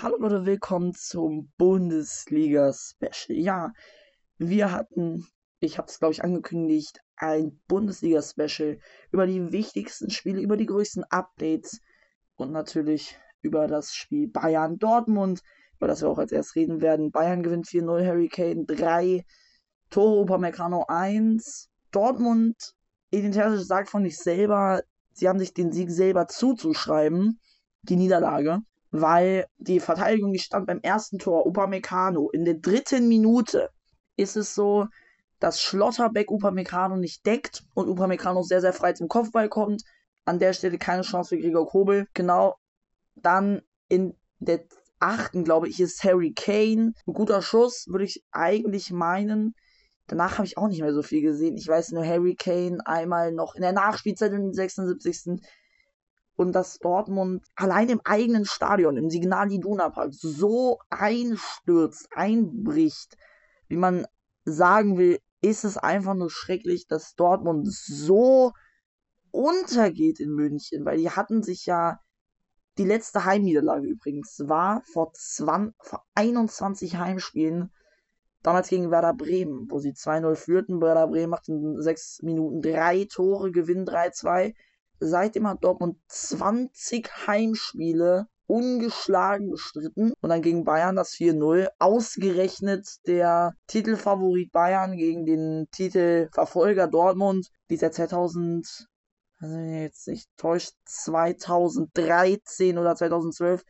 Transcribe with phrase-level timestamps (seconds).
[0.00, 3.36] Hallo Leute, willkommen zum Bundesliga-Special.
[3.36, 3.72] Ja,
[4.36, 5.26] wir hatten,
[5.58, 8.78] ich habe es glaube ich angekündigt, ein Bundesliga-Special
[9.10, 11.80] über die wichtigsten Spiele, über die größten Updates
[12.36, 15.42] und natürlich über das Spiel Bayern-Dortmund,
[15.78, 17.10] über das wir auch als erstes reden werden.
[17.10, 19.24] Bayern gewinnt 4-0, Harry Kane 3,
[19.90, 22.54] Toro Upamecano 1, Dortmund,
[23.10, 24.80] Edin Terzic sagt von sich selber,
[25.10, 27.40] sie haben sich den Sieg selber zuzuschreiben,
[27.82, 28.60] die Niederlage
[28.90, 32.30] weil die Verteidigung, die stand beim ersten Tor, Upamecano.
[32.30, 33.70] In der dritten Minute
[34.16, 34.86] ist es so,
[35.40, 39.82] dass Schlotterbeck Upamecano nicht deckt und Upamecano sehr, sehr frei zum Kopfball kommt.
[40.24, 42.06] An der Stelle keine Chance für Gregor Kobel.
[42.14, 42.56] Genau.
[43.14, 44.64] Dann in der
[45.00, 46.92] achten, glaube ich, ist Harry Kane.
[47.06, 49.54] Ein guter Schuss, würde ich eigentlich meinen.
[50.08, 51.56] Danach habe ich auch nicht mehr so viel gesehen.
[51.56, 55.40] Ich weiß nur, Harry Kane einmal noch in der Nachspielzeit im 76
[56.38, 63.16] und dass Dortmund allein im eigenen Stadion, im Signal Iduna Park, so einstürzt, einbricht,
[63.66, 64.06] wie man
[64.44, 68.52] sagen will, ist es einfach nur schrecklich, dass Dortmund so
[69.32, 71.98] untergeht in München, weil die hatten sich ja
[72.78, 77.72] die letzte Heimniederlage übrigens war vor, 20, vor 21 Heimspielen,
[78.44, 80.80] damals gegen Werder Bremen, wo sie 2-0 führten.
[80.80, 84.54] Werder Bremen macht in 6 Minuten drei Tore, gewinnt 3-2
[85.00, 91.68] seitdem hat Dortmund 20 Heimspiele ungeschlagen bestritten und dann gegen Bayern das 4-0.
[91.78, 98.88] Ausgerechnet der Titelfavorit Bayern gegen den Titelverfolger Dortmund, die seit 2000,
[99.40, 103.64] also jetzt nicht täuscht, 2013 oder 2012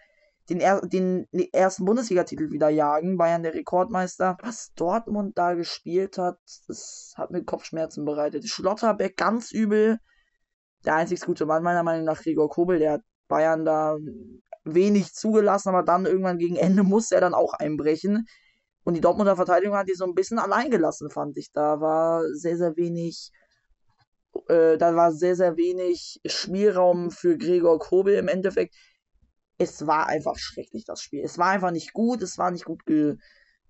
[0.48, 3.18] den, er den ersten Bundesligatitel wieder jagen.
[3.18, 4.38] Bayern der Rekordmeister.
[4.40, 8.48] Was Dortmund da gespielt hat, das hat mir Kopfschmerzen bereitet.
[8.48, 9.98] Schlotterbeck ganz übel
[10.84, 13.96] der einzig gute Mann meiner Meinung nach Gregor Kobel, der hat Bayern da
[14.64, 18.26] wenig zugelassen, aber dann irgendwann gegen Ende musste er dann auch einbrechen.
[18.84, 21.52] Und die Dortmunder Verteidigung hat die so ein bisschen allein gelassen, fand ich.
[21.52, 23.30] Da war sehr, sehr wenig,
[24.48, 28.74] äh, da war sehr, sehr wenig Spielraum für Gregor Kobel im Endeffekt.
[29.58, 31.22] Es war einfach schrecklich, das Spiel.
[31.22, 32.82] Es war einfach nicht gut, es war nicht gut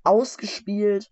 [0.04, 1.10] ausgespielt.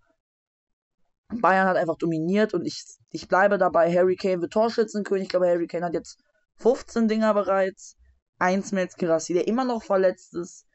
[1.28, 3.92] Bayern hat einfach dominiert und ich, ich bleibe dabei.
[3.92, 5.25] Harry Kane wird Torschützenkönig.
[5.25, 6.19] Ich glaube, Harry Kane hat jetzt
[6.56, 7.97] 15 Dinger bereits.
[8.38, 10.66] Eins mit Kirassi, der immer noch verletzt ist.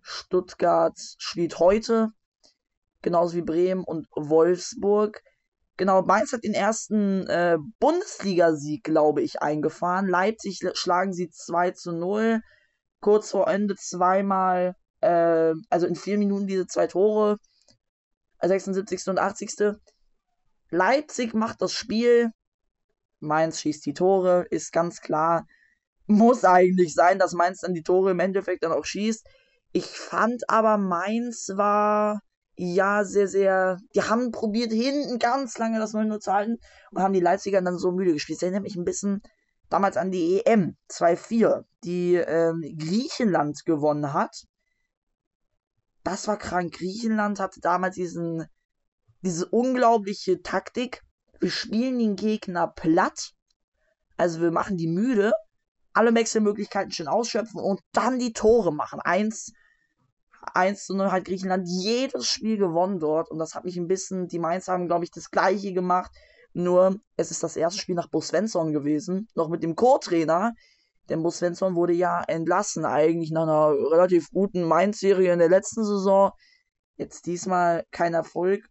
[0.00, 2.10] Stuttgart spielt heute.
[3.02, 5.22] Genauso wie Bremen und Wolfsburg.
[5.76, 10.08] Genau, Mainz hat den ersten äh, Bundesligasieg, glaube ich, eingefahren.
[10.08, 12.40] Leipzig schlagen sie 2 zu 0.
[13.00, 17.38] Kurz vor Ende zweimal, äh, also in vier Minuten diese zwei Tore.
[18.40, 19.08] 76.
[19.08, 19.76] und 80.
[20.74, 22.30] Leipzig macht das Spiel.
[23.20, 25.46] Mainz schießt die Tore, ist ganz klar.
[26.06, 29.26] Muss eigentlich sein, dass Mainz dann die Tore im Endeffekt dann auch schießt.
[29.72, 32.20] Ich fand aber, Mainz war
[32.56, 33.78] ja sehr, sehr.
[33.94, 36.58] Die haben probiert, hinten ganz lange das 0-0 zu halten
[36.90, 38.38] und haben die Leipziger dann so müde gespielt.
[38.38, 39.22] Das erinnert mich ein bisschen
[39.70, 44.44] damals an die EM 2-4, die ähm, Griechenland gewonnen hat.
[46.02, 46.74] Das war krank.
[46.74, 48.46] Griechenland hatte damals diesen
[49.24, 51.02] diese unglaubliche Taktik.
[51.40, 53.32] Wir spielen den Gegner platt.
[54.16, 55.32] Also wir machen die müde.
[55.92, 59.00] Alle Wechselmöglichkeiten schön ausschöpfen und dann die Tore machen.
[59.00, 59.52] Eins,
[60.52, 63.30] eins zu 0 hat Griechenland jedes Spiel gewonnen dort.
[63.30, 66.10] Und das hat mich ein bisschen, die Mainz haben, glaube ich, das gleiche gemacht.
[66.52, 69.28] Nur, es ist das erste Spiel nach Bo Svensson gewesen.
[69.34, 70.52] Noch mit dem Co-Trainer.
[71.08, 75.84] Denn Bo Svensson wurde ja entlassen, eigentlich nach einer relativ guten Mainz-Serie in der letzten
[75.84, 76.32] Saison.
[76.96, 78.64] Jetzt diesmal kein Erfolg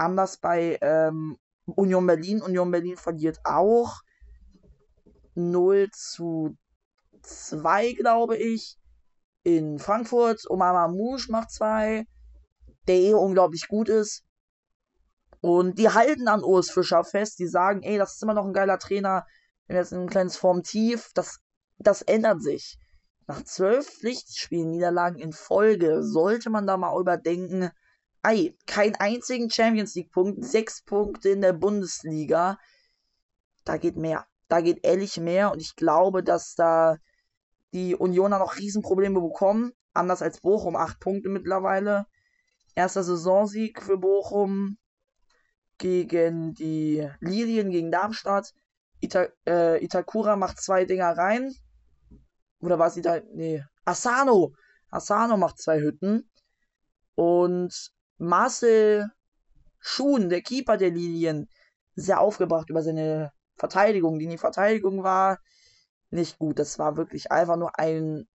[0.00, 2.42] anders bei ähm, Union Berlin.
[2.42, 4.00] Union Berlin verliert auch
[5.34, 6.56] 0 zu
[7.22, 8.76] 2, glaube ich.
[9.42, 10.42] In Frankfurt.
[10.48, 12.04] Omar Mouche macht 2.
[12.86, 14.24] Der eh unglaublich gut ist.
[15.40, 17.38] Und die halten an Urs Fischer fest.
[17.38, 19.26] Die sagen, ey, das ist immer noch ein geiler Trainer.
[19.66, 21.10] Wenn jetzt ein kleines Formtief.
[21.14, 21.38] Das,
[21.78, 22.78] das ändert sich.
[23.26, 27.70] Nach zwölf Pflichtspielen, Niederlagen in Folge, sollte man da mal überdenken,
[28.22, 32.58] Ei, kein einzigen Champions League-Punkt, sechs Punkte in der Bundesliga.
[33.64, 34.26] Da geht mehr.
[34.48, 36.96] Da geht ehrlich mehr und ich glaube, dass da
[37.72, 39.72] die Unioner noch Riesenprobleme bekommen.
[39.94, 42.04] Anders als Bochum, acht Punkte mittlerweile.
[42.74, 44.76] Erster Saisonsieg für Bochum
[45.78, 48.52] gegen die Lilien, gegen Darmstadt.
[49.00, 51.54] Ita äh, Itakura macht zwei Dinger rein.
[52.60, 53.64] Oder war es Ita Nee.
[53.84, 54.52] Asano!
[54.90, 56.30] Asano macht zwei Hütten.
[57.14, 59.10] Und Marcel
[59.78, 61.48] Schuhn, der Keeper der Lilien,
[61.94, 64.18] sehr aufgebracht über seine Verteidigung.
[64.18, 65.38] Die Verteidigung war
[66.10, 66.58] nicht gut.
[66.58, 68.28] Das war wirklich einfach nur ein,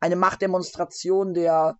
[0.00, 1.76] eine Machtdemonstration der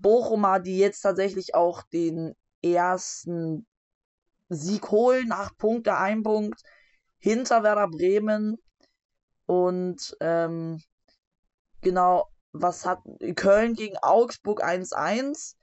[0.00, 3.66] Bochumer, die jetzt tatsächlich auch den ersten
[4.48, 5.30] Sieg holen.
[5.30, 6.62] Acht Punkte, ein Punkt
[7.18, 8.56] hinter Werder Bremen.
[9.46, 10.82] Und ähm,
[11.80, 12.98] genau, was hat
[13.36, 15.54] Köln gegen Augsburg 1-1.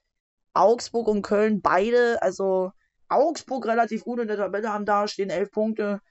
[0.58, 2.72] Augsburg und Köln beide, also
[3.10, 6.02] Augsburg relativ gut in der Tabelle haben da stehen, elf Punkte.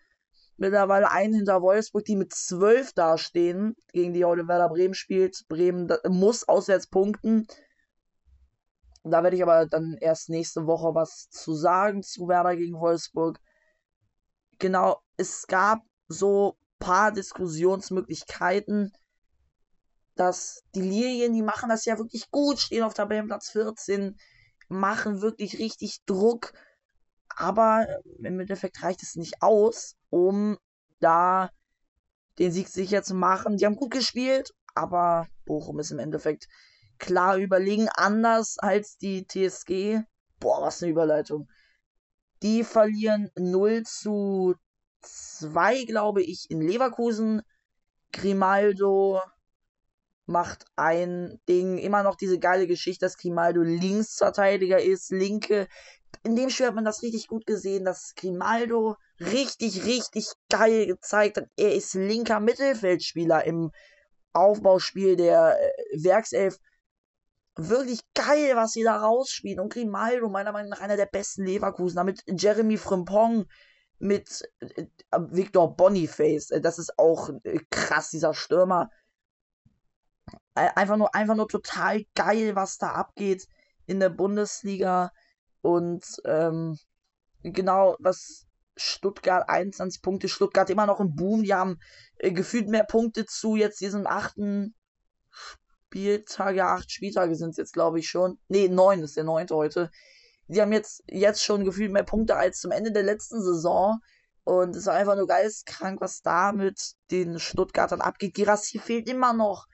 [0.56, 5.44] Mittlerweile einen hinter Wolfsburg, die mit zwölf dastehen, gegen die heute Werder Bremen spielt.
[5.48, 7.46] Bremen muss auswärts punkten.
[9.04, 13.38] Da werde ich aber dann erst nächste Woche was zu sagen zu Werder gegen Wolfsburg.
[14.58, 18.92] Genau, es gab so paar Diskussionsmöglichkeiten,
[20.14, 24.16] dass die Lilien, die machen das ja wirklich gut, stehen auf Tabellenplatz 14,
[24.68, 26.52] machen wirklich richtig Druck,
[27.28, 27.86] aber
[28.18, 30.58] im Endeffekt reicht es nicht aus, um
[31.00, 31.50] da
[32.38, 33.56] den Sieg sicher zu machen.
[33.56, 36.48] Die haben gut gespielt, aber Bochum ist im Endeffekt
[36.98, 40.02] klar überlegen, anders als die TSG.
[40.40, 41.48] Boah, was eine Überleitung.
[42.42, 44.54] Die verlieren 0 zu
[45.02, 47.42] 2, glaube ich, in Leverkusen.
[48.12, 49.20] Grimaldo
[50.26, 55.68] macht ein Ding, immer noch diese geile Geschichte, dass Grimaldo Linksverteidiger ist, linke.
[56.22, 61.36] In dem Spiel hat man das richtig gut gesehen, dass Grimaldo richtig, richtig geil gezeigt
[61.36, 61.46] hat.
[61.56, 63.70] Er ist linker Mittelfeldspieler im
[64.32, 66.58] Aufbauspiel der äh, Werkself
[67.56, 69.60] wirklich geil, was sie da rausspielen.
[69.60, 73.46] Und Grimaldo, meiner Meinung nach einer der besten Leverkusener, mit Jeremy Frimpong,
[73.98, 74.84] mit äh,
[75.30, 76.50] Victor Boniface.
[76.50, 78.90] Äh, das ist auch äh, krass, dieser Stürmer.
[80.56, 83.46] Einfach nur, einfach nur total geil, was da abgeht
[83.86, 85.12] in der Bundesliga.
[85.60, 86.78] Und ähm,
[87.42, 91.42] genau, was Stuttgart 21 Punkte, Stuttgart immer noch im Boom.
[91.42, 91.78] Die haben
[92.18, 94.74] äh, gefühlt mehr Punkte zu jetzt diesem achten
[95.30, 98.38] Spieltage, acht Spieltage sind es jetzt, glaube ich, schon.
[98.48, 99.90] Ne, neun ist der neunte heute.
[100.48, 103.98] Die haben jetzt, jetzt schon gefühlt mehr Punkte als zum Ende der letzten Saison.
[104.44, 108.34] Und es ist einfach nur geistkrank, was da mit den Stuttgartern abgeht.
[108.34, 109.66] Girassi fehlt immer noch.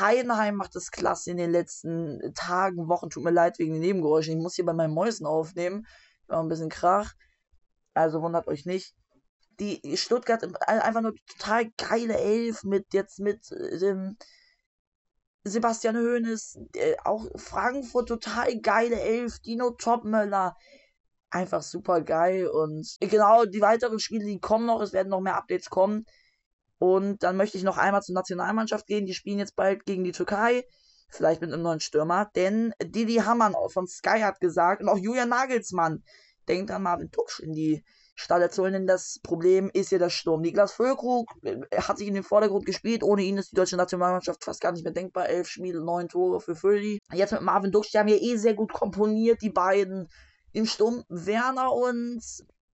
[0.00, 3.10] Heidenheim macht es klasse in den letzten Tagen, Wochen.
[3.10, 4.36] Tut mir leid wegen den Nebengeräuschen.
[4.36, 5.86] Ich muss hier bei meinen Mäusen aufnehmen.
[6.26, 7.14] War ein bisschen Krach.
[7.94, 8.94] Also wundert euch nicht.
[9.60, 14.16] Die Stuttgart einfach nur total geile Elf mit jetzt mit dem.
[14.18, 14.24] Äh,
[15.44, 20.56] Sebastian Hoeneß, äh, auch Frankfurt total geile Elf, Dino Topmöller,
[21.30, 25.34] einfach super geil und genau die weiteren Spiele, die kommen noch, es werden noch mehr
[25.34, 26.06] Updates kommen
[26.82, 30.10] und dann möchte ich noch einmal zur Nationalmannschaft gehen, die spielen jetzt bald gegen die
[30.10, 30.66] Türkei,
[31.10, 35.28] vielleicht mit einem neuen Stürmer, denn Didi Hamann von Sky hat gesagt und auch Julian
[35.28, 36.02] Nagelsmann
[36.48, 37.84] denkt an Marvin Tuksch in die
[38.16, 40.40] Stalle zu holen, denn das Problem ist ja der Sturm.
[40.40, 43.04] Niklas Füllkrug äh, hat sich in den Vordergrund gespielt.
[43.04, 45.28] Ohne ihn ist die deutsche Nationalmannschaft fast gar nicht mehr denkbar.
[45.28, 46.98] Elf Spiele, neun Tore für Fülli.
[47.12, 50.08] Jetzt mit Marvin Duksch, die haben ja eh sehr gut komponiert, die beiden.
[50.52, 52.20] Im Sturm Werner und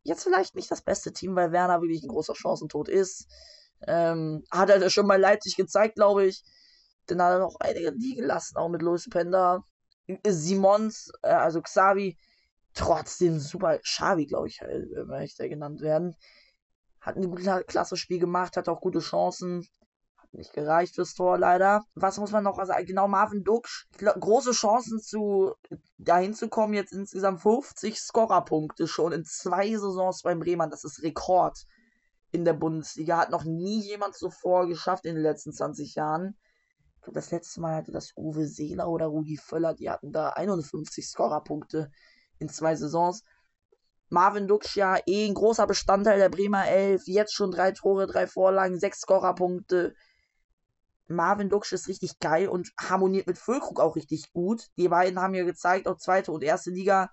[0.02, 3.28] jetzt vielleicht nicht das beste Team, weil Werner wirklich ein großer Chancentod ist.
[3.86, 6.42] Ähm, hat er schon mal Leipzig gezeigt, glaube ich.
[7.06, 9.62] Dann hat er noch einige liegen gelassen, auch mit Louis Pender.
[10.26, 12.16] Simons, äh, also Xavi,
[12.74, 16.16] trotzdem super Xavi, glaube ich, äh, möchte er genannt werden.
[17.00, 19.66] Hat ein gutes klasse Spiel gemacht, hat auch gute Chancen.
[20.16, 21.84] Hat nicht gereicht fürs Tor leider.
[21.94, 22.86] Was muss man noch sagen?
[22.86, 23.86] Genau, Marvin Duksch.
[23.98, 25.54] Große Chancen zu
[25.96, 26.74] dahin zu kommen.
[26.74, 30.70] Jetzt insgesamt 50 Scorerpunkte schon in zwei Saisons beim Bremen.
[30.70, 31.64] Das ist Rekord
[32.30, 33.18] in der Bundesliga.
[33.18, 36.36] Hat noch nie jemand zuvor geschafft in den letzten 20 Jahren.
[37.12, 41.90] Das letzte Mal hatte das Uwe Seeler oder Rudi Völler, die hatten da 51 Scorerpunkte
[42.38, 43.24] in zwei Saisons.
[44.10, 47.06] Marvin Dux ja eh ein großer Bestandteil der Bremer Elf.
[47.06, 49.94] Jetzt schon drei Tore, drei Vorlagen, sechs Scorerpunkte.
[51.08, 54.68] Marvin Dux ist richtig geil und harmoniert mit Füllkrug auch richtig gut.
[54.76, 57.10] Die beiden haben ja gezeigt, auch zweite und erste Liga,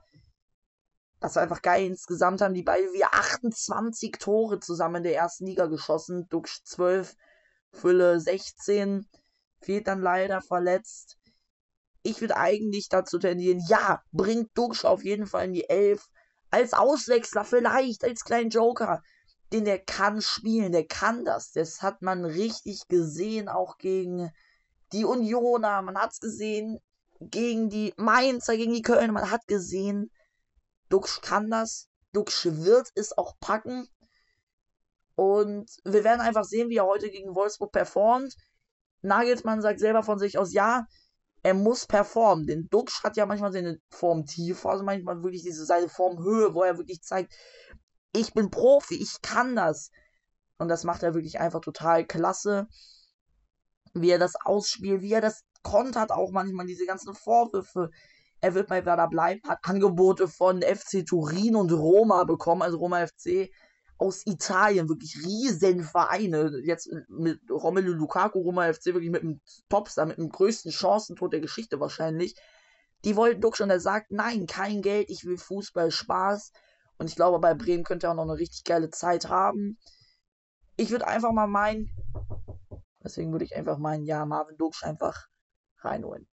[1.26, 1.86] das war einfach geil.
[1.86, 6.28] Insgesamt haben die beiden wie 28 Tore zusammen in der ersten Liga geschossen.
[6.30, 7.16] Dux 12,
[7.72, 9.08] Fülle 16.
[9.62, 11.18] Fehlt dann leider verletzt
[12.06, 16.08] ich würde eigentlich dazu tendieren, ja, bringt Duxch auf jeden Fall in die Elf.
[16.52, 19.02] Als Auswechsler, vielleicht als kleinen Joker.
[19.52, 21.52] Den der kann spielen, der kann das.
[21.52, 24.32] Das hat man richtig gesehen, auch gegen
[24.94, 25.82] die Unioner.
[25.82, 26.80] Man hat es gesehen
[27.20, 29.14] gegen die Mainzer, gegen die Kölner.
[29.14, 30.12] Man hat gesehen,
[30.96, 31.90] Duxch kann das.
[32.14, 33.88] Duxch wird es auch packen.
[35.16, 38.34] Und wir werden einfach sehen, wie er heute gegen Wolfsburg performt.
[39.02, 40.86] Nagelsmann sagt selber von sich aus, ja,
[41.44, 42.48] er muss performen.
[42.48, 46.78] Denn Duxch hat ja manchmal seine Formtiefe, also manchmal wirklich diese seine Formhöhe, wo er
[46.78, 47.34] wirklich zeigt,
[48.14, 49.92] ich bin Profi, ich kann das.
[50.58, 52.68] Und das macht er wirklich einfach total klasse.
[53.94, 57.90] wie er das ausspielt, wie er das kontert auch manchmal, diese ganzen Vorwürfe.
[58.42, 63.08] Er wird bei Werder bleiben, hat Angebote von FC Turin und Roma bekommen, also Roma
[63.08, 63.50] FC
[63.98, 66.60] aus Italien, wirklich riesen Vereine.
[66.64, 71.40] Jetzt mit Romelu Lukaku, Roma FC, wirklich mit dem Topstar, mit dem größten Chancentod der
[71.40, 72.36] Geschichte wahrscheinlich.
[73.06, 76.52] Die wollten Duck schon, er sagt, nein, kein Geld, ich will Fußball, Spaß.
[76.98, 79.78] Und ich glaube, bei Bremen könnte er auch noch eine richtig geile Zeit haben.
[80.78, 81.90] Ich würde einfach mal meinen,
[83.04, 85.28] deswegen würde ich einfach meinen, ja, Marvin Duksch einfach
[85.80, 86.28] reinholen.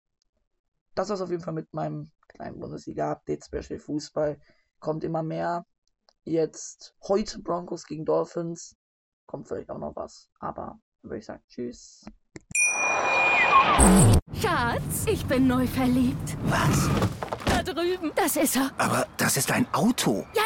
[0.94, 4.38] Das war's auf jeden Fall mit meinem kleinen Bundesliga-Update, Special Fußball.
[4.80, 5.64] Kommt immer mehr.
[6.25, 8.76] Jetzt heute Broncos gegen Dolphins.
[9.26, 10.28] Kommt vielleicht auch noch was.
[10.40, 12.04] Aber dann würde ich sagen, tschüss.
[14.35, 16.37] Schatz, ich bin neu verliebt.
[16.44, 16.88] Was?
[17.44, 18.12] Da drüben.
[18.14, 18.70] Das ist er.
[18.78, 20.26] Aber das ist ein Auto.
[20.35, 20.42] Ja,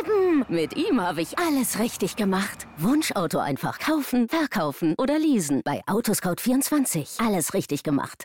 [0.00, 0.44] eben.
[0.48, 2.66] Mit ihm habe ich alles richtig gemacht.
[2.78, 5.62] Wunschauto einfach kaufen, verkaufen oder leasen.
[5.64, 7.24] Bei Autoscout24.
[7.24, 8.24] Alles richtig gemacht.